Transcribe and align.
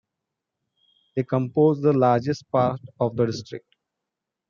They 1.15 1.21
compose 1.21 1.79
the 1.79 1.93
largest 1.93 2.49
part 2.49 2.81
of 2.99 3.15
the 3.15 3.27
district. 3.27 3.67